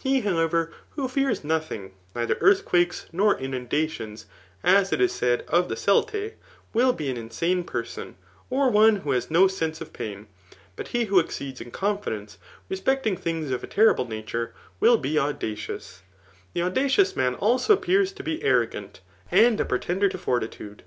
He, 0.00 0.22
iiowever, 0.22 0.70
who 0.90 1.08
fears 1.08 1.42
nothing, 1.42 1.92
neither 2.14 2.36
eardiquakes, 2.36 3.06
nor 3.10 3.36
inundations, 3.36 4.26
as 4.62 4.92
it 4.92 5.00
is 5.00 5.10
said 5.10 5.44
'Of 5.48 5.68
the 5.68 5.74
Celtae, 5.74 6.34
will 6.72 6.92
be 6.92 7.10
an 7.10 7.16
insane 7.16 7.64
person, 7.64 8.14
'or 8.48 8.70
one 8.70 8.94
who 8.98 9.10
has 9.10 9.28
no 9.28 9.48
sense 9.48 9.80
of 9.80 9.92
pain; 9.92 10.28
but 10.76 10.86
he 10.94 11.06
who 11.06 11.18
exceeds 11.18 11.60
in 11.60 11.72
confidence 11.72 12.38
re 12.68 12.76
specting 12.76 13.18
things 13.18 13.50
of 13.50 13.64
a 13.64 13.66
teirible 13.66 14.08
tiature, 14.08 14.50
will 14.78 15.02
he 15.02 15.16
audacioiis^ 15.16 16.02
The 16.54 16.62
audacious 16.62 17.16
man 17.16 17.34
a^ 17.34 17.68
appears 17.68 18.12
to 18.12 18.22
be 18.22 18.40
arrogant, 18.44 19.00
and 19.32 19.58
a 19.60 19.64
pretender 19.64 20.08
to 20.10 20.16
fortitude. 20.16 20.84